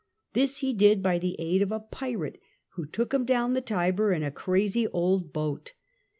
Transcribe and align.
This 0.33 0.61
he 0.61 0.73
did 0.73 1.03
by 1.03 1.19
the 1.19 1.35
aid 1.39 1.61
of 1.61 1.71
a 1.71 1.75
fyf 1.75 2.17
1431 2.17 2.31
pirate, 2.31 2.41
who 2.69 2.87
took 2.87 3.13
him 3.13 3.23
down 3.23 3.53
the 3.53 3.61
Tiber 3.61 4.11
in 4.11 4.23
a 4.23 4.31
crazy 4.31 4.87
old 4.87 5.31
boat. 5.31 5.73